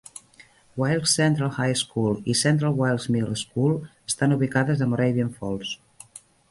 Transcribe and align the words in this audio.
Wilkes 0.75 1.13
Central 1.15 1.51
High 1.59 1.75
School 1.81 2.17
i 2.33 2.37
Central 2.41 2.81
Wilkes 2.81 3.07
Middle 3.17 3.39
School 3.45 3.77
estan 4.13 4.35
ubicades 4.39 4.83
a 4.87 4.93
Moravian 4.95 5.35
Falls. 5.41 5.81